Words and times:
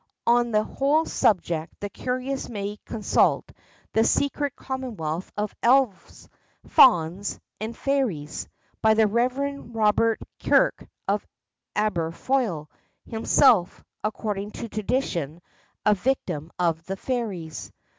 On 0.25 0.49
the 0.49 0.63
whole 0.63 1.05
subject 1.05 1.75
the 1.79 1.87
curious 1.91 2.49
may 2.49 2.79
consult 2.85 3.51
"The 3.93 4.03
Secret 4.03 4.55
Commonwealth 4.55 5.31
of 5.37 5.53
Elves, 5.61 6.27
Fauns, 6.65 7.39
and 7.59 7.77
Fairies," 7.77 8.47
by 8.81 8.95
the 8.95 9.05
Reverend 9.05 9.75
Robert 9.75 10.19
Kirk 10.43 10.87
of 11.07 11.23
Aberfoyle, 11.75 12.65
himself, 13.05 13.83
according 14.03 14.49
to 14.53 14.67
tradition, 14.69 15.39
a 15.85 15.93
victim 15.93 16.51
of 16.57 16.83
the 16.85 16.97
fairies. 16.97 17.71